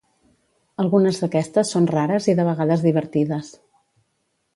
[0.83, 3.53] Algunes d'aquestes són rares i de vegades divertides.